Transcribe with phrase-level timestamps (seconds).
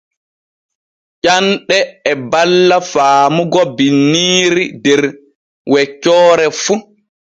[1.23, 1.77] Ƴanɗe
[2.09, 5.01] e balla faamugo binniiri der
[5.71, 6.73] weccoore fu.